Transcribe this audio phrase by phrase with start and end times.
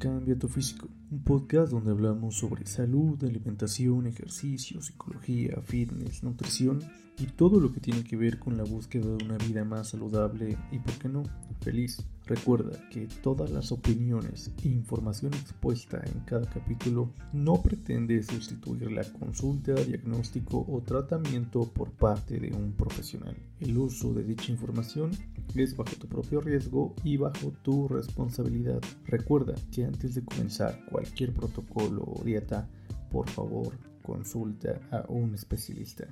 [0.00, 6.82] Cambia tu físico, un podcast donde hablamos sobre salud, alimentación, ejercicio, psicología, fitness, nutrición
[7.18, 10.56] y todo lo que tiene que ver con la búsqueda de una vida más saludable
[10.72, 11.24] y, por qué no,
[11.60, 12.02] feliz.
[12.30, 19.02] Recuerda que todas las opiniones e información expuesta en cada capítulo no pretende sustituir la
[19.02, 23.36] consulta, diagnóstico o tratamiento por parte de un profesional.
[23.58, 25.10] El uso de dicha información
[25.56, 28.80] es bajo tu propio riesgo y bajo tu responsabilidad.
[29.06, 32.70] Recuerda que antes de comenzar cualquier protocolo o dieta,
[33.10, 36.06] por favor consulta a un especialista.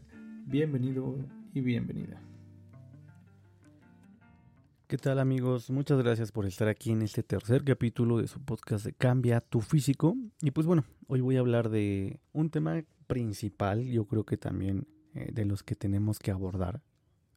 [0.46, 1.16] Bienvenido
[1.54, 2.27] y bienvenida.
[4.88, 5.68] ¿Qué tal amigos?
[5.68, 9.60] Muchas gracias por estar aquí en este tercer capítulo de su podcast de Cambia tu
[9.60, 10.16] físico.
[10.40, 14.88] Y pues bueno, hoy voy a hablar de un tema principal, yo creo que también
[15.12, 16.80] eh, de los que tenemos que abordar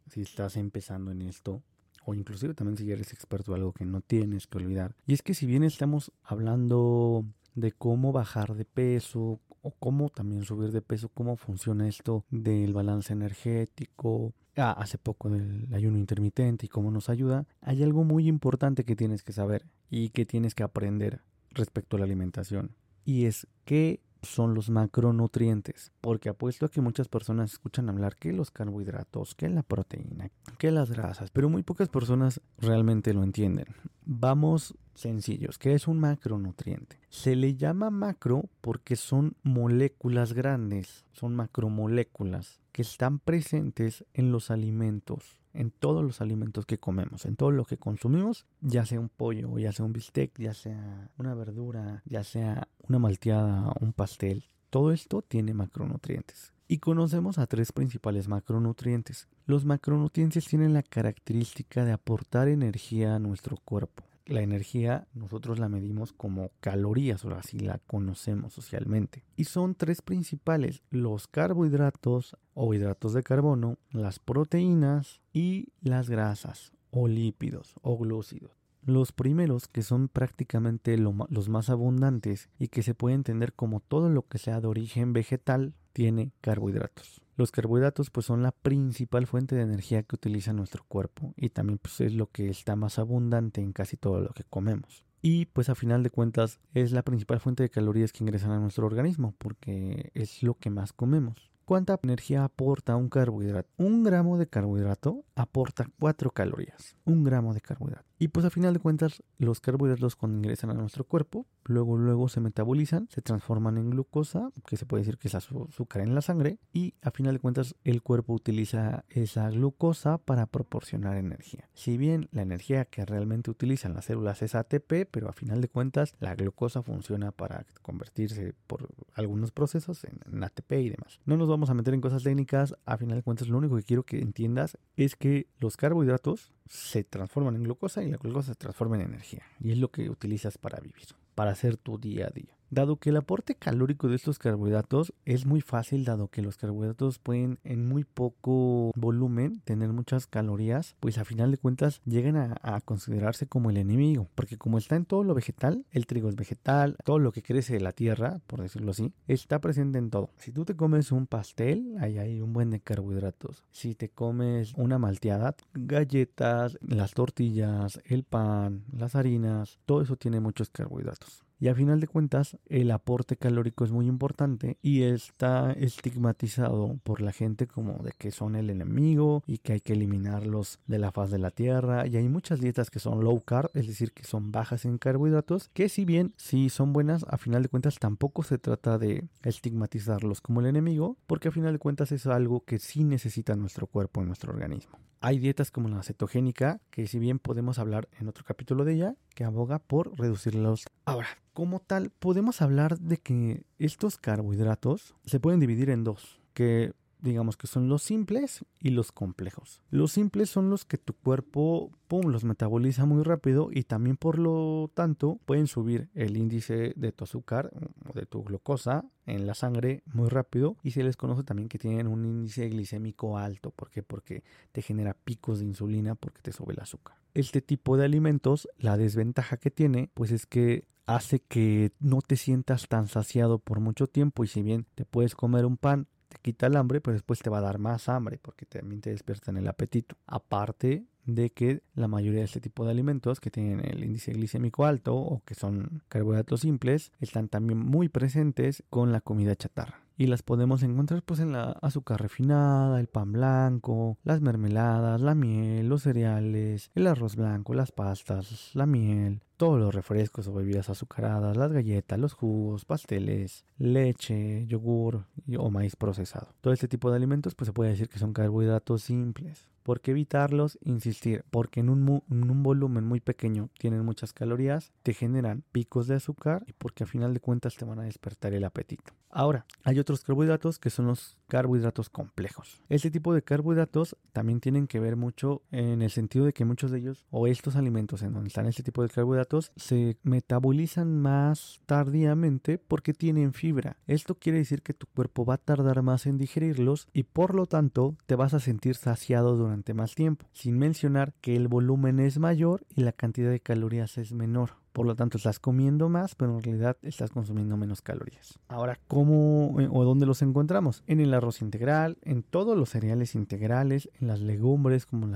[0.07, 1.61] si estás empezando en esto
[2.05, 4.95] o inclusive también si eres experto algo que no tienes que olvidar.
[5.05, 10.43] Y es que si bien estamos hablando de cómo bajar de peso o cómo también
[10.43, 16.65] subir de peso, cómo funciona esto del balance energético, ah, hace poco del ayuno intermitente
[16.65, 20.55] y cómo nos ayuda, hay algo muy importante que tienes que saber y que tienes
[20.55, 22.75] que aprender respecto a la alimentación.
[23.05, 25.91] Y es qué son los macronutrientes.
[26.01, 30.71] Porque apuesto a que muchas personas escuchan hablar que los carbohidratos, que la proteína, que
[30.71, 33.65] las grasas, pero muy pocas personas realmente lo entienden.
[34.05, 35.57] Vamos sencillos.
[35.57, 36.99] ¿Qué es un macronutriente?
[37.09, 44.51] Se le llama macro porque son moléculas grandes, son macromoléculas que están presentes en los
[44.51, 49.09] alimentos, en todos los alimentos que comemos, en todo lo que consumimos, ya sea un
[49.09, 54.45] pollo, ya sea un bistec, ya sea una verdura, ya sea una malteada, un pastel.
[54.69, 56.53] Todo esto tiene macronutrientes.
[56.69, 59.27] Y conocemos a tres principales macronutrientes.
[59.45, 65.69] Los macronutrientes tienen la característica de aportar energía a nuestro cuerpo la energía nosotros la
[65.69, 69.23] medimos como calorías, o así la conocemos socialmente.
[69.35, 76.73] Y son tres principales, los carbohidratos o hidratos de carbono, las proteínas y las grasas
[76.89, 78.51] o lípidos o glúcidos.
[78.83, 84.09] Los primeros, que son prácticamente los más abundantes y que se puede entender como todo
[84.09, 87.21] lo que sea de origen vegetal, tiene carbohidratos.
[87.41, 91.79] Los carbohidratos pues son la principal fuente de energía que utiliza nuestro cuerpo y también
[91.79, 95.03] pues es lo que está más abundante en casi todo lo que comemos.
[95.23, 98.59] Y pues a final de cuentas es la principal fuente de calorías que ingresan a
[98.59, 101.49] nuestro organismo porque es lo que más comemos.
[101.65, 103.67] ¿Cuánta energía aporta un carbohidrato?
[103.77, 106.95] Un gramo de carbohidrato aporta 4 calorías.
[107.05, 108.10] Un gramo de carbohidrato.
[108.21, 112.29] Y pues a final de cuentas, los carbohidratos cuando ingresan a nuestro cuerpo, luego luego
[112.29, 116.21] se metabolizan, se transforman en glucosa, que se puede decir que es azúcar en la
[116.21, 121.67] sangre, y a final de cuentas el cuerpo utiliza esa glucosa para proporcionar energía.
[121.73, 125.69] Si bien la energía que realmente utilizan las células es ATP, pero a final de
[125.69, 131.19] cuentas la glucosa funciona para convertirse por algunos procesos en, ATP y demás.
[131.25, 133.83] No nos vamos a meter en cosas técnicas, a final de cuentas lo único que
[133.83, 138.55] quiero que entiendas es que los carbohidratos se transforman en glucosa y la glucosa se
[138.55, 139.43] transforma en energía.
[139.59, 142.55] Y es lo que utilizas para vivir, para hacer tu día a día.
[142.71, 147.19] Dado que el aporte calórico de estos carbohidratos es muy fácil, dado que los carbohidratos
[147.19, 152.79] pueden en muy poco volumen tener muchas calorías, pues a final de cuentas llegan a,
[152.85, 156.95] considerarse como el enemigo, porque como está en todo lo vegetal, el trigo es vegetal,
[157.03, 160.29] todo lo que crece de la tierra, por decirlo así, está presente en todo.
[160.37, 163.65] Si tú te comes un pastel, ahí hay un buen de carbohidratos.
[163.71, 170.39] Si te comes una malteada, galletas, las tortillas, el pan, las harinas, todo eso tiene
[170.39, 171.43] muchos carbohidratos.
[171.61, 177.21] Y a final de cuentas, el aporte calórico es muy importante y está estigmatizado por
[177.21, 181.11] la gente como de que son el enemigo y que hay que eliminarlos de la
[181.11, 182.07] faz de la tierra.
[182.07, 185.69] Y hay muchas dietas que son low carb, es decir, que son bajas en carbohidratos,
[185.71, 190.41] que si bien sí son buenas, a final de cuentas tampoco se trata de estigmatizarlos
[190.41, 194.25] como el enemigo, porque a final de cuentas es algo que sí necesita nuestro cuerpo,
[194.25, 194.97] nuestro organismo.
[195.23, 199.15] Hay dietas como la cetogénica, que si bien podemos hablar en otro capítulo de ella,
[199.35, 200.87] que aboga por reducirlos.
[201.05, 206.93] Ahora, como tal, podemos hablar de que estos carbohidratos se pueden dividir en dos, que
[207.21, 209.81] digamos que son los simples y los complejos.
[209.89, 214.91] Los simples son los que tu cuerpo, los metaboliza muy rápido y también por lo
[214.93, 217.71] tanto pueden subir el índice de tu azúcar
[218.09, 221.77] o de tu glucosa en la sangre muy rápido y se les conoce también que
[221.77, 223.71] tienen un índice glicémico alto.
[223.71, 224.03] ¿Por qué?
[224.03, 227.15] Porque te genera picos de insulina porque te sube el azúcar.
[227.33, 232.35] Este tipo de alimentos, la desventaja que tiene, pues es que hace que no te
[232.35, 236.07] sientas tan saciado por mucho tiempo y si bien te puedes comer un pan
[236.41, 239.57] quita el hambre, pero después te va a dar más hambre porque también te despiertan
[239.57, 240.15] el apetito.
[240.27, 244.85] Aparte de que la mayoría de este tipo de alimentos que tienen el índice glicémico
[244.85, 250.27] alto o que son carbohidratos simples están también muy presentes con la comida chatarra y
[250.27, 255.89] las podemos encontrar pues en la azúcar refinada, el pan blanco, las mermeladas, la miel,
[255.89, 261.55] los cereales, el arroz blanco, las pastas, la miel, todos los refrescos o bebidas azucaradas,
[261.55, 265.25] las galletas, los jugos, pasteles, leche, yogur
[265.55, 266.47] o maíz procesado.
[266.61, 269.69] Todo este tipo de alimentos pues se puede decir que son carbohidratos simples.
[269.83, 270.79] ¿Por qué evitarlos?
[270.81, 276.15] Insistir, porque en un, un, volumen muy pequeño tienen muchas calorías, te generan picos de
[276.15, 279.13] azúcar y porque a final de cuentas te van a despertar el apetito.
[279.29, 282.81] Ahora, hay otros carbohidratos que son los carbohidratos complejos.
[282.87, 286.91] Este tipo de carbohidratos también tienen que ver mucho en el sentido de que muchos
[286.91, 291.81] de ellos o estos alimentos en donde están este tipo de carbohidratos se metabolizan más
[291.85, 293.97] tardíamente porque tienen fibra.
[294.07, 297.65] Esto quiere decir que tu cuerpo va a tardar más en digerirlos y por lo
[297.65, 302.39] tanto te vas a sentir saciado durante más tiempo, sin mencionar que el volumen es
[302.39, 304.80] mayor y la cantidad de calorías es menor.
[304.93, 308.59] Por lo tanto, estás comiendo más, pero en realidad estás consumiendo menos calorías.
[308.67, 311.03] Ahora, ¿cómo eh, o dónde los encontramos?
[311.07, 315.27] En el arroz integral, en todos los cereales integrales, en las legumbres como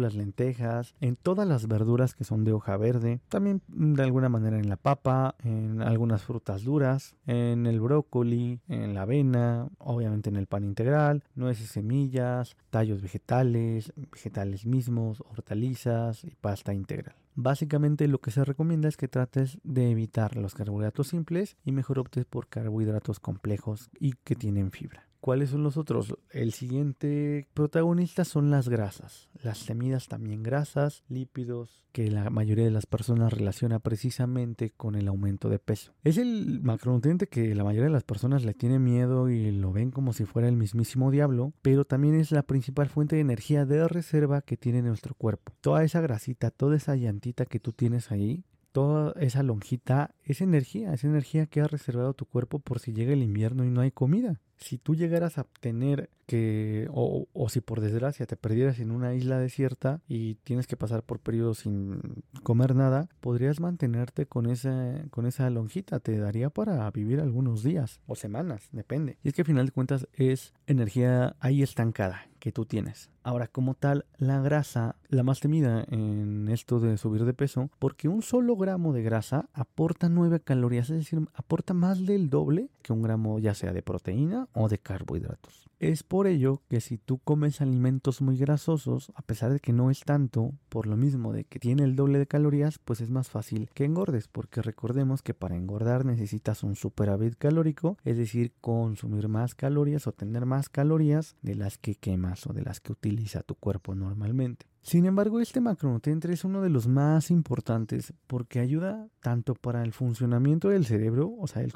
[0.00, 4.58] las lentejas, en todas las verduras que son de hoja verde, también de alguna manera
[4.58, 10.36] en la papa, en algunas frutas duras, en el brócoli, en la avena, obviamente en
[10.36, 17.14] el pan integral, nueces, semillas, tallos vegetales, vegetales mismos, hortalizas y pasta integral.
[17.38, 21.98] Básicamente lo que se recomienda es que trates de evitar los carbohidratos simples y mejor
[21.98, 25.06] optes por carbohidratos complejos y que tienen fibra.
[25.26, 26.16] ¿Cuáles son los otros?
[26.30, 29.28] El siguiente protagonista son las grasas.
[29.42, 35.08] Las semillas también grasas, lípidos, que la mayoría de las personas relaciona precisamente con el
[35.08, 35.94] aumento de peso.
[36.04, 39.90] Es el macronutriente que la mayoría de las personas le tiene miedo y lo ven
[39.90, 43.88] como si fuera el mismísimo diablo, pero también es la principal fuente de energía de
[43.88, 45.54] reserva que tiene nuestro cuerpo.
[45.60, 50.94] Toda esa grasita, toda esa llantita que tú tienes ahí, toda esa lonjita es energía,
[50.94, 53.90] es energía que ha reservado tu cuerpo por si llega el invierno y no hay
[53.90, 58.90] comida si tú llegaras a tener que, o, o, si por desgracia te perdieras en
[58.90, 62.00] una isla desierta y tienes que pasar por periodos sin
[62.42, 68.00] comer nada, podrías mantenerte con esa, con esa lonjita, te daría para vivir algunos días
[68.06, 69.18] o semanas, depende.
[69.22, 73.10] Y es que al final de cuentas es energía ahí estancada que tú tienes.
[73.22, 78.08] Ahora, como tal, la grasa, la más temida en esto de subir de peso, porque
[78.08, 82.92] un solo gramo de grasa aporta 9 calorías, es decir, aporta más del doble que
[82.92, 85.68] un gramo ya sea de proteína o de carbohidratos.
[85.78, 89.90] Es por ello que si tú comes alimentos muy grasosos, a pesar de que no
[89.90, 93.28] es tanto, por lo mismo de que tiene el doble de calorías, pues es más
[93.28, 99.28] fácil que engordes, porque recordemos que para engordar necesitas un superávit calórico, es decir, consumir
[99.28, 103.42] más calorías o tener más calorías de las que quemas o de las que utiliza
[103.42, 104.64] tu cuerpo normalmente.
[104.86, 109.92] Sin embargo, este macronutriente es uno de los más importantes porque ayuda tanto para el
[109.92, 111.72] funcionamiento del cerebro, o sea, el,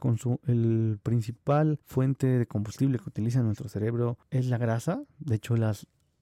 [0.47, 5.03] el principal fuente de combustible que utiliza nuestro cerebro es la grasa.
[5.19, 5.57] De hecho,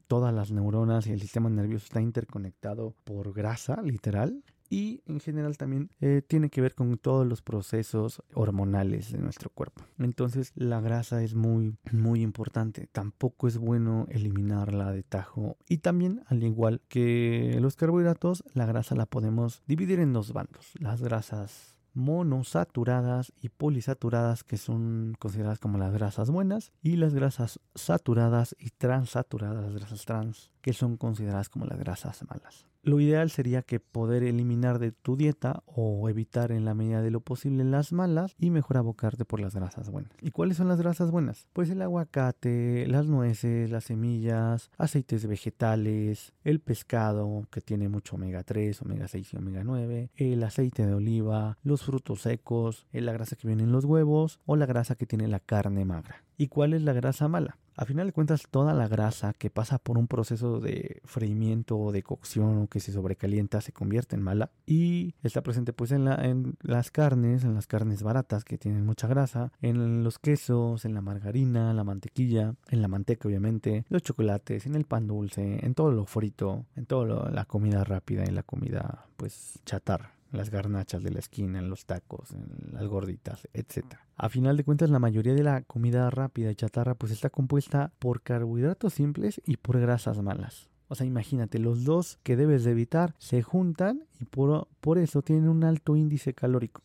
[0.07, 5.57] todas las neuronas y el sistema nervioso está interconectado por grasa, literal y en general
[5.57, 9.83] también eh, tiene que ver con todos los procesos hormonales de nuestro cuerpo.
[9.99, 12.89] Entonces la grasa es muy muy importante.
[12.93, 18.95] Tampoco es bueno eliminarla de tajo y también al igual que los carbohidratos, la grasa
[18.95, 20.73] la podemos dividir en dos bandos.
[20.79, 27.59] Las grasas monosaturadas y polisaturadas que son consideradas como las grasas buenas y las grasas
[27.75, 32.67] saturadas y transaturadas, las grasas trans que son consideradas como las grasas malas.
[32.89, 37.11] Lo ideal sería que poder eliminar de tu dieta o evitar en la medida de
[37.11, 40.11] lo posible las malas y mejor abocarte por las grasas buenas.
[40.23, 41.47] ¿Y cuáles son las grasas buenas?
[41.53, 48.43] Pues el aguacate, las nueces, las semillas, aceites vegetales, el pescado que tiene mucho omega
[48.43, 53.37] 3, omega 6 y omega 9, el aceite de oliva, los frutos secos, la grasa
[53.37, 56.25] que viene en los huevos o la grasa que tiene la carne magra.
[56.39, 57.59] ¿Y cuál es la grasa mala?
[57.79, 61.93] A final de cuentas, toda la grasa que pasa por un proceso de freimiento o
[61.93, 66.05] de cocción o que se sobrecalienta se convierte en mala y está presente pues en,
[66.05, 66.21] la,
[66.61, 71.03] las carnes, en las carnes baratas que tienen mucha grasa, en los quesos, en la
[71.03, 75.93] margarina, la mantequilla, en la manteca obviamente, los chocolates, en el pan dulce, en todo
[75.93, 81.11] lo frito, en toda la comida rápida y la comida pues chatarra las garnachas de
[81.11, 83.85] la esquina, en los tacos, en las gorditas, etc.
[84.17, 87.93] A final de cuentas, la mayoría de la comida rápida y chatarra pues está compuesta
[87.99, 90.69] por carbohidratos simples y por grasas malas.
[90.89, 95.23] O sea, imagínate, los dos que debes de evitar se juntan y por, por eso
[95.23, 96.83] tienen un alto índice calórico.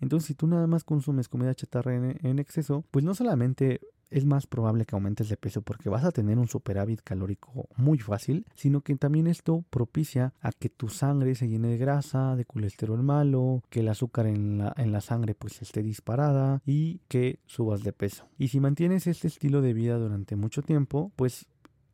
[0.00, 4.24] Entonces, si tú nada más consumes comida chatarra en, en exceso, pues no solamente es
[4.24, 8.46] más probable que aumentes de peso porque vas a tener un superávit calórico muy fácil,
[8.54, 13.02] sino que también esto propicia a que tu sangre se llene de grasa, de colesterol
[13.02, 17.82] malo, que el azúcar en la, en la sangre pues esté disparada y que subas
[17.82, 18.26] de peso.
[18.38, 21.46] Y si mantienes este estilo de vida durante mucho tiempo, pues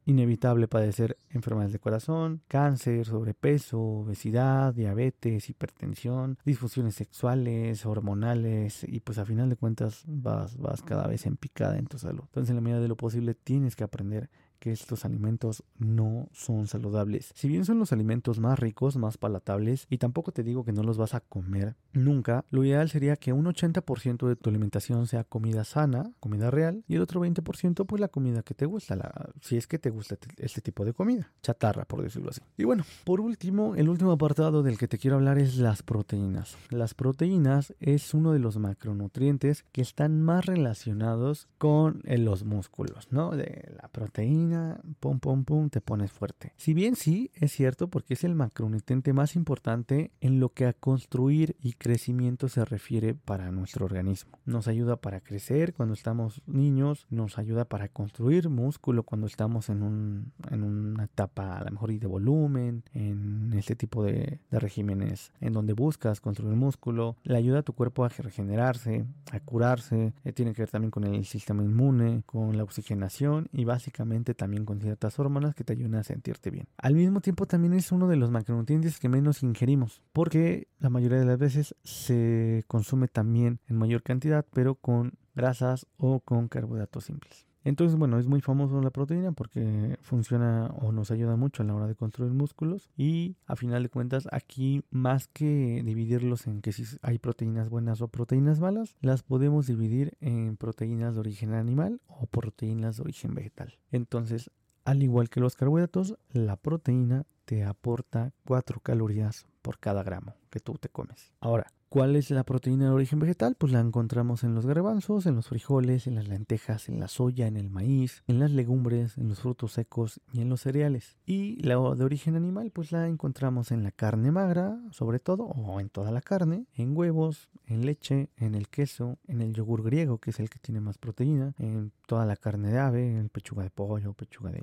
[0.04, 9.18] inevitable padecer enfermedades de corazón, cáncer, sobrepeso, obesidad, diabetes, hipertensión, disfunciones sexuales, hormonales y pues
[9.18, 12.22] a final de cuentas vas, vas cada vez en picada en tu salud.
[12.24, 14.28] Entonces en la medida de lo posible tienes que aprender
[14.62, 17.32] que estos alimentos no son saludables.
[17.34, 20.84] Si bien son los alimentos más ricos, más palatables, y tampoco te digo que no
[20.84, 25.24] los vas a comer nunca, lo ideal sería que un 80% de tu alimentación sea
[25.24, 29.30] comida sana, comida real, y el otro 20% pues la comida que te gusta, la,
[29.40, 32.40] si es que te gusta este tipo de comida, chatarra por decirlo así.
[32.56, 36.56] Y bueno, por último, el último apartado del que te quiero hablar es las proteínas.
[36.70, 43.08] Las proteínas es uno de los macronutrientes que están más relacionados con eh, los músculos,
[43.10, 43.32] ¿no?
[43.32, 44.51] De la proteína
[45.00, 46.52] pum, pum, pum, te pones fuerte.
[46.56, 50.72] Si bien sí, es cierto, porque es el macronutriente más importante en lo que a
[50.72, 54.38] construir y crecimiento se refiere para nuestro organismo.
[54.44, 59.82] Nos ayuda para crecer cuando estamos niños, nos ayuda para construir músculo cuando estamos en,
[59.82, 64.58] un, en una etapa a lo mejor y de volumen, en este tipo de, de
[64.58, 70.12] regímenes en donde buscas construir músculo, le ayuda a tu cuerpo a regenerarse, a curarse,
[70.24, 74.64] eh, tiene que ver también con el sistema inmune, con la oxigenación y básicamente también
[74.64, 76.66] con ciertas hormonas que te ayudan a sentirte bien.
[76.76, 81.20] Al mismo tiempo también es uno de los macronutrientes que menos ingerimos, porque la mayoría
[81.20, 87.04] de las veces se consume también en mayor cantidad, pero con grasas o con carbohidratos
[87.04, 87.46] simples.
[87.64, 91.74] Entonces, bueno, es muy famoso la proteína porque funciona o nos ayuda mucho a la
[91.74, 96.72] hora de construir músculos y a final de cuentas aquí más que dividirlos en que
[96.72, 102.00] si hay proteínas buenas o proteínas malas, las podemos dividir en proteínas de origen animal
[102.06, 103.78] o proteínas de origen vegetal.
[103.90, 104.50] Entonces,
[104.84, 110.60] al igual que los carbohidratos, la proteína te aporta 4 calorías por cada gramo que
[110.60, 111.32] tú te comes.
[111.40, 113.54] Ahora, ¿Cuál es la proteína de origen vegetal?
[113.54, 117.46] Pues la encontramos en los garbanzos, en los frijoles, en las lentejas, en la soya,
[117.46, 121.18] en el maíz, en las legumbres, en los frutos secos y en los cereales.
[121.26, 125.80] Y la de origen animal, pues la encontramos en la carne magra, sobre todo, o
[125.80, 130.16] en toda la carne, en huevos, en leche, en el queso, en el yogur griego,
[130.16, 133.64] que es el que tiene más proteína, en toda la carne de ave, en pechuga
[133.64, 134.62] de pollo, pechuga de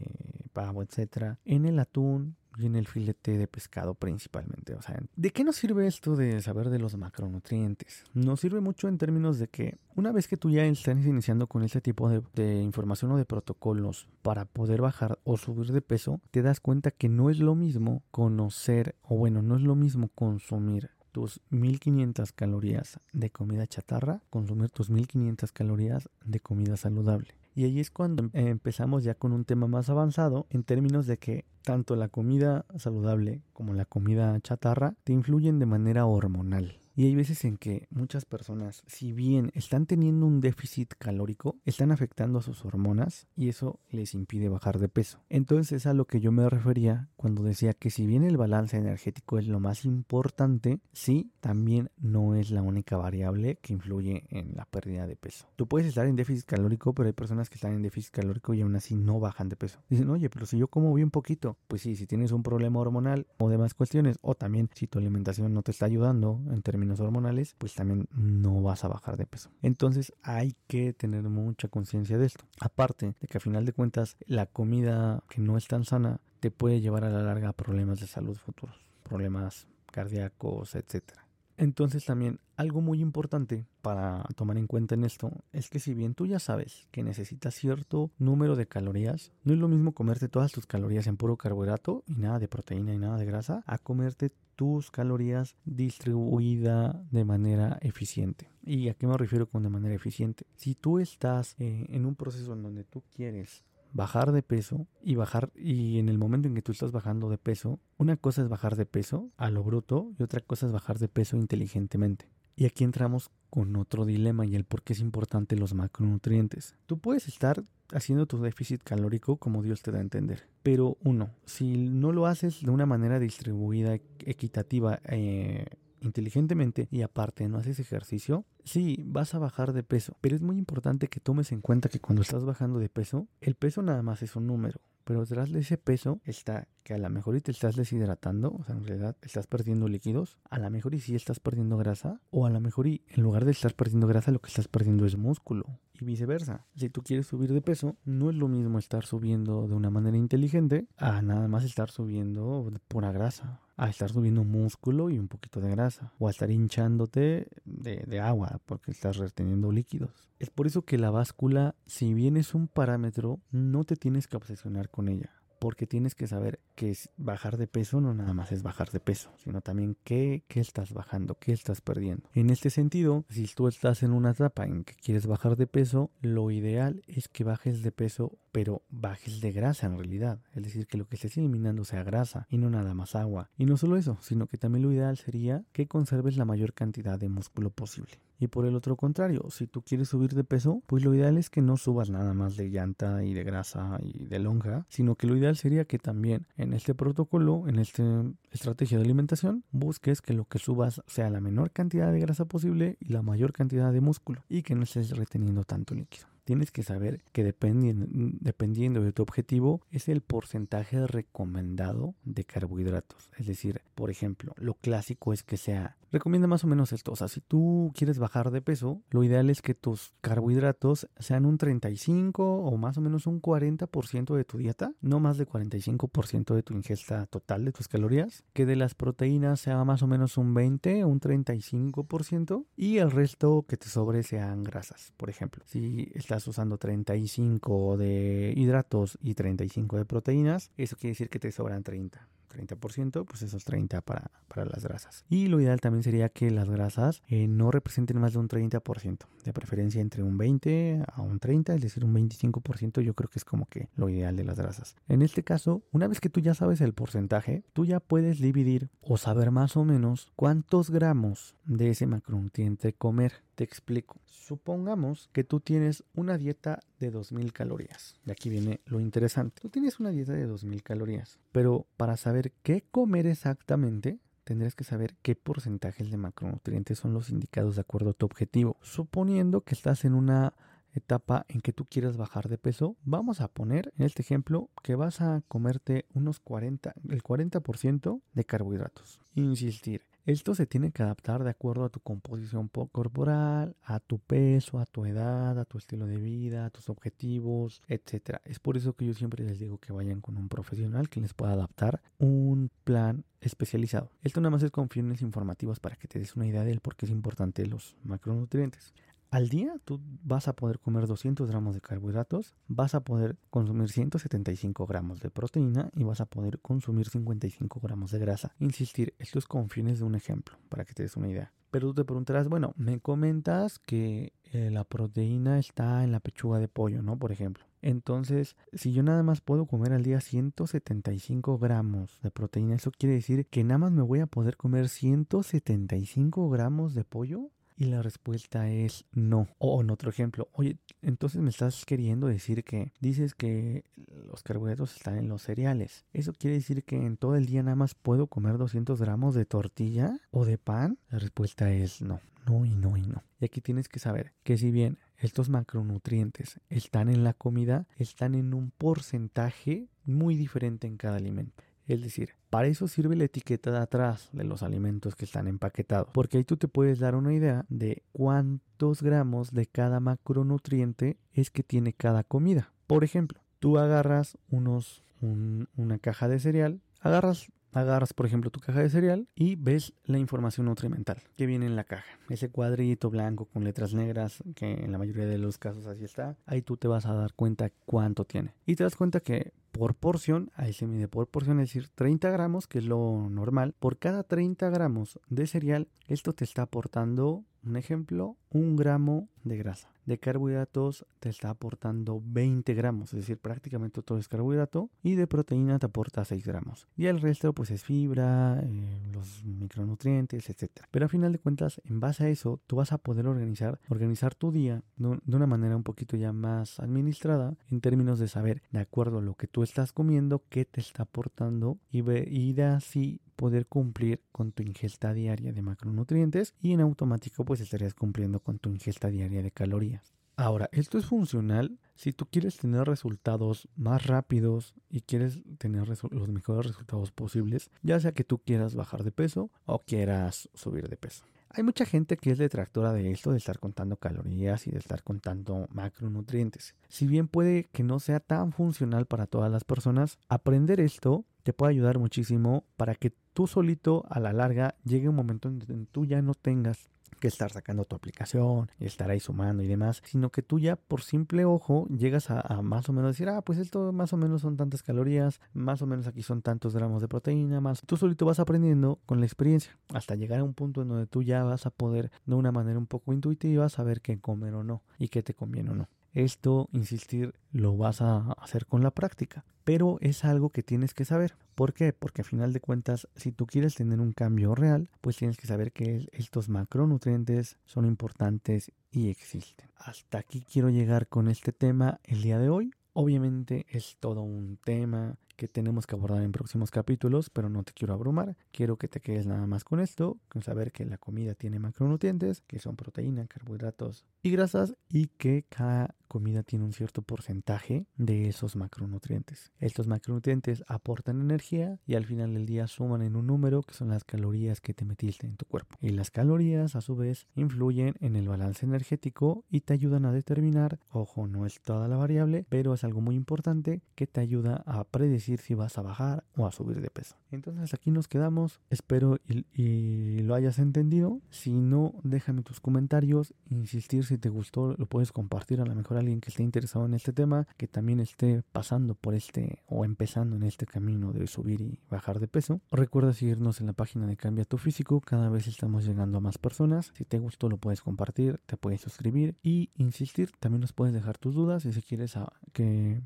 [0.51, 1.35] pavo, etc.
[1.45, 4.75] En el atún, en el filete de pescado principalmente.
[4.75, 8.03] O sea, ¿de qué nos sirve esto de saber de los macronutrientes?
[8.13, 11.63] Nos sirve mucho en términos de que una vez que tú ya estás iniciando con
[11.63, 16.21] este tipo de, de información o de protocolos para poder bajar o subir de peso,
[16.31, 20.09] te das cuenta que no es lo mismo conocer, o bueno, no es lo mismo
[20.09, 27.35] consumir tus 1500 calorías de comida chatarra, consumir tus 1500 calorías de comida saludable.
[27.55, 31.17] Y ahí es cuando em, empezamos ya con un tema más avanzado en términos de
[31.17, 36.79] que tanto la comida saludable como la comida chatarra te influyen de manera hormonal.
[36.99, 41.93] Y hay veces en que muchas personas, si bien están teniendo un déficit calórico, están
[41.93, 45.21] afectando a sus hormonas y eso les impide bajar de peso.
[45.29, 48.75] Entonces es a lo que yo me refería cuando decía que si bien el balance
[48.75, 54.57] energético es lo más importante, sí, también no es la única variable que influye en
[54.57, 55.47] la pérdida de peso.
[55.55, 58.59] Tú puedes estar en déficit calórico, pero hay personas que están en déficit calórico y
[58.59, 59.79] aún así no bajan de peso.
[59.89, 63.25] Dicen, oye, pero si yo como bien poquito, pues sí, si tienes un problema hormonal
[63.37, 67.55] o demás cuestiones, o también si tu alimentación no te está ayudando en términos hormonales,
[67.57, 69.49] pues también no vas a bajar de peso.
[69.61, 72.45] Entonces hay que tener mucha conciencia de esto.
[72.59, 76.51] Aparte de que a final de cuentas la comida que no es tan sana te
[76.51, 81.28] puede llevar a la larga a problemas de salud futuros, problemas cardíacos, etcétera.
[81.59, 86.15] Entonces también algo muy importante para tomar en cuenta en esto es que si bien
[86.15, 90.53] tú ya sabes que necesitas cierto número de calorías, no es lo mismo comerte todas
[90.53, 94.31] tus calorías en puro carbohidrato y nada de proteína y nada de grasa, a comerte
[94.55, 98.49] tus calorías distribuida de manera eficiente.
[98.63, 100.45] ¿Y a qué me refiero con de manera eficiente?
[100.55, 105.15] Si tú estás eh, en un proceso en donde tú quieres bajar de peso y
[105.15, 108.49] bajar y en el momento en que tú estás bajando de peso, una cosa es
[108.49, 112.29] bajar de peso a lo bruto y otra cosa es bajar de peso inteligentemente.
[112.55, 116.75] Y aquí entramos con otro dilema y el por qué es importante los macronutrientes.
[116.85, 120.47] Tú puedes estar haciendo tu déficit calórico como Dios te da a entender.
[120.61, 125.65] Pero uno, si no lo haces de una manera distribuida, equitativa, eh,
[126.01, 130.17] inteligentemente y aparte no haces ejercicio, sí, vas a bajar de peso.
[130.21, 133.55] Pero es muy importante que tomes en cuenta que cuando estás bajando de peso, el
[133.55, 134.81] peso nada más es un número.
[135.03, 138.63] Pero detrás de ese peso está que a lo mejor y te estás deshidratando, o
[138.63, 142.45] sea, en realidad estás perdiendo líquidos, a lo mejor y sí estás perdiendo grasa, o
[142.45, 145.17] a lo mejor y en lugar de estar perdiendo grasa, lo que estás perdiendo es
[145.17, 145.79] músculo.
[146.01, 146.65] Y viceversa.
[146.75, 150.17] Si tú quieres subir de peso, no es lo mismo estar subiendo de una manera
[150.17, 155.61] inteligente a nada más estar subiendo pura grasa a estar subiendo músculo y un poquito
[155.61, 160.29] de grasa, o a estar hinchándote de, de, agua porque estás reteniendo líquidos.
[160.37, 164.35] Es por eso que la báscula, si bien es un parámetro, no te tienes que
[164.35, 168.63] obsesionar con ella porque tienes que saber que bajar de peso no nada más es
[168.63, 172.29] bajar de peso, sino también qué, qué estás bajando, qué estás perdiendo.
[172.33, 176.09] En este sentido, si tú estás en una etapa en que quieres bajar de peso,
[176.21, 180.39] lo ideal es que bajes de peso, pero bajes de grasa en realidad.
[180.53, 183.49] Es decir, que lo que estés eliminando sea grasa y no nada más agua.
[183.57, 187.19] Y no solo eso, sino que también lo ideal sería que conserves la mayor cantidad
[187.19, 188.19] de músculo posible.
[188.39, 191.49] Y por el otro contrario, si tú quieres subir de peso, pues lo ideal es
[191.49, 195.27] que no subas nada más de llanta y de grasa y de lonja, sino que
[195.27, 200.33] lo ideal sería que también en este protocolo, en esta estrategia de alimentación, busques que
[200.33, 203.99] lo que subas sea la menor cantidad de grasa posible y la mayor cantidad de
[203.99, 209.21] músculo y que no estés reteniendo tanto líquido tienes que saber que dependiendo, de tu
[209.21, 213.29] objetivo es el porcentaje recomendado de carbohidratos.
[213.37, 217.11] Es decir, por ejemplo, lo clásico es que sea, recomienda más o menos esto.
[217.11, 221.45] O sea, si tú quieres bajar de peso, lo ideal es que tus carbohidratos sean
[221.45, 226.55] un 35 o más o menos un 40% de tu dieta, no más de 45%
[226.55, 230.37] de tu ingesta total de tus calorías, que de las proteínas sea más o menos
[230.37, 235.63] un 20 o un 35% y el resto que te sobre sean grasas, por ejemplo.
[235.65, 241.51] Si estás usando 35 de hidratos y 35 de proteínas, eso quiere decir que te
[241.51, 242.27] sobran 30.
[242.49, 245.25] 30%, pues esos 30 para, para las grasas.
[245.29, 249.25] Y lo ideal también sería que las grasas eh, no representen más de un 30%,
[249.43, 253.39] de preferencia entre un 20 a un 30, es decir, un 25% yo creo que
[253.39, 254.95] es como que lo ideal de las grasas.
[255.07, 258.89] En este caso, una vez que tú ya sabes el porcentaje, tú ya puedes dividir
[259.01, 263.43] o saber más o menos cuántos gramos de ese macronutriente comer.
[263.55, 264.19] Te explico.
[264.25, 268.15] Supongamos que tú tienes una dieta de 2000 calorías.
[268.25, 269.61] De aquí viene lo interesante.
[269.61, 274.83] Tú tienes una dieta de 2000 calorías, pero para saber qué comer exactamente, tendrás que
[274.83, 278.77] saber qué porcentajes de macronutrientes son los indicados de acuerdo a tu objetivo.
[278.81, 280.55] Suponiendo que estás en una
[280.93, 284.95] etapa en que tú quieras bajar de peso, vamos a poner en este ejemplo que
[284.95, 289.21] vas a comerte unos 40, el 40% de carbohidratos.
[289.35, 294.79] Insistir, esto se tiene que adaptar de acuerdo a tu composición corporal, a tu peso,
[294.79, 298.37] a tu edad, a tu estilo de vida, a tus objetivos, etc.
[298.45, 301.33] Es por eso que yo siempre les digo que vayan con un profesional que les
[301.33, 304.11] pueda adaptar un plan especializado.
[304.21, 306.95] Esto nada más es con fines informativos para que te des una idea de por
[306.95, 308.93] qué es importante los macronutrientes.
[309.31, 313.89] Al día tú vas a poder comer 200 gramos de carbohidratos, vas a poder consumir
[313.89, 318.55] 175 gramos de proteína y vas a poder consumir 55 gramos de grasa.
[318.57, 321.53] Insistir, esto es con fines de un ejemplo, para que te des una idea.
[321.69, 326.57] Pero tú te preguntarás, bueno, me comentas que eh, la proteína está en la pechuga
[326.57, 327.19] de pollo, ¿no?
[327.19, 327.65] Por ejemplo.
[327.83, 333.13] Entonces, si yo nada más puedo comer al día 175 gramos de proteína, ¿eso quiere
[333.13, 337.51] decir que nada más me voy a poder comer 175 gramos de pollo?
[337.79, 339.47] Y la respuesta es no.
[339.57, 343.85] O en otro ejemplo, oye, entonces me estás queriendo decir que dices que
[344.25, 346.03] los carbohidratos están en los cereales.
[346.11, 349.45] ¿Eso quiere decir que en todo el día nada más puedo comer 200 gramos de
[349.45, 350.99] tortilla o de pan?
[351.09, 352.19] La respuesta es no.
[352.45, 353.23] No y no y no.
[353.39, 358.35] Y aquí tienes que saber que si bien estos macronutrientes están en la comida, están
[358.35, 361.63] en un porcentaje muy diferente en cada alimento.
[361.89, 366.09] Es decir, para eso sirve la etiqueta de atrás de los alimentos que están empaquetados,
[366.13, 371.49] porque ahí tú te puedes dar una idea de cuántos gramos de cada macronutriente es
[371.49, 372.71] que tiene cada comida.
[372.85, 378.81] Por ejemplo, tú agarras unos, una caja de cereal, agarras agarras, por ejemplo, tu caja
[378.81, 382.05] de cereal y ves la información nutrimental que viene en la caja.
[382.29, 386.37] Ese cuadrito blanco con letras negras, que en la mayoría de los casos así está,
[386.45, 388.53] ahí tú te vas a dar cuenta cuánto tiene.
[388.65, 392.29] Y te das cuenta que por porción, ahí se mide por porción, es decir, 30
[392.31, 393.75] gramos, que es lo normal.
[393.79, 399.57] Por cada 30 gramos de cereal, esto te está aportando, un ejemplo, un gramo de
[399.57, 405.15] grasa de carbohidratos te está aportando 20 gramos, es decir, prácticamente todo es carbohidrato, y
[405.15, 406.87] de proteína te aporta 6 gramos.
[406.97, 410.81] Y el resto pues es fibra, eh, los micronutrientes, etc.
[410.91, 414.35] Pero a final de cuentas, en base a eso, tú vas a poder organizar, organizar
[414.35, 418.79] tu día de, una manera un poquito ya más administrada, en términos de saber, de
[418.79, 423.21] acuerdo a lo que tú estás comiendo, qué te está aportando, y, y de así
[423.39, 428.59] poder cumplir con tu ingesta diaria de macronutrientes y en automático pues estarías cumpliendo con
[428.59, 429.98] tu ingesta diaria de calorías.
[430.39, 436.29] Ahora, esto es funcional si tú quieres tener resultados más rápidos y quieres tener los
[436.29, 440.95] mejores resultados posibles, ya sea que tú quieras bajar de peso o quieras subir de
[440.95, 441.25] peso.
[441.49, 445.03] Hay mucha gente que es detractora de esto, de estar contando calorías y de estar
[445.03, 446.73] contando macronutrientes.
[446.87, 451.51] Si bien puede que no sea tan funcional para todas las personas, aprender esto te
[451.51, 455.85] puede ayudar muchísimo para que tú solito a la larga llegue un momento en donde
[455.87, 456.89] tú ya no tengas
[457.19, 460.75] que estar sacando tu aplicación y estar ahí sumando y demás, sino que tú ya
[460.75, 464.41] por simple ojo llegas a, más o menos decir, ah, pues esto más o menos
[464.41, 467.81] son tantas calorías, más o menos aquí son tantos gramos de proteína, más.
[467.85, 471.23] Tú solito vas aprendiendo con la experiencia hasta llegar a un punto en donde tú
[471.23, 474.83] ya vas a poder de una manera un poco intuitiva saber qué comer o no
[474.97, 475.89] y qué te conviene o no.
[476.13, 481.05] Esto, insistir, lo vas a hacer con la práctica, pero es algo que tienes que
[481.05, 481.35] saber.
[481.55, 481.93] ¿Por qué?
[481.93, 485.47] Porque a final de cuentas, si tú quieres tener un cambio real, pues tienes que
[485.47, 489.69] saber que estos macronutrientes son importantes y existen.
[489.75, 492.71] Hasta aquí quiero llegar con este tema el día de hoy.
[492.93, 497.71] Obviamente es todo un tema que tenemos que abordar en próximos capítulos, pero no te
[497.71, 498.35] quiero abrumar.
[498.51, 502.41] Quiero que te quedes nada más con esto, con saber que la comida tiene macronutrientes,
[502.41, 508.27] que son proteína, carbohidratos y grasas, y que cada comida tiene un cierto porcentaje de
[508.27, 509.53] esos macronutrientes.
[509.59, 513.89] Estos macronutrientes aportan energía y al final del día suman en un número que son
[513.89, 515.77] las calorías que te metiste en tu cuerpo.
[515.79, 520.11] Y las calorías a su vez influyen en el balance energético y te ayudan a
[520.11, 524.63] determinar, ojo, no es toda la variable, pero es algo muy importante que te ayuda
[524.65, 527.15] a predecir si vas a bajar o a subir de peso.
[527.31, 531.21] Entonces aquí nos quedamos, espero y, lo hayas entendido.
[531.29, 535.97] Si no, déjame tus comentarios, insistir si te gustó, lo puedes compartir a la mejor
[535.97, 540.35] alguien que esté interesado en este tema, que también esté pasando por este o empezando
[540.35, 542.61] en este camino de subir y bajar de peso.
[542.71, 546.37] Recuerda seguirnos en la página de Cambia tu Físico, cada vez estamos llegando a más
[546.37, 546.91] personas.
[546.95, 551.17] Si te gustó lo puedes compartir, te puedes suscribir y insistir, también nos puedes dejar
[551.17, 552.15] tus dudas y si quieres
[552.53, 553.01] que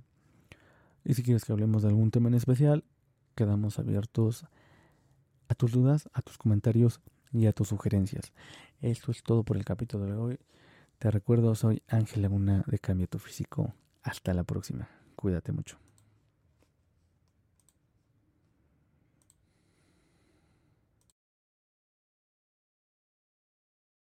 [1.03, 2.83] y si quieres que hablemos de algún tema en especial,
[3.35, 4.45] quedamos abiertos
[5.47, 8.31] a tus dudas, a tus comentarios y a tus sugerencias.
[8.81, 10.39] Esto es todo por el capítulo de hoy.
[10.99, 13.73] Te recuerdo, soy Ángel Laguna de Cambia tu Físico.
[14.03, 14.87] Hasta la próxima.
[15.15, 15.82] Cuídate mucho.